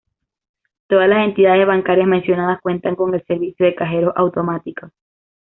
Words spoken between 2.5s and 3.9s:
cuentan con el servicio de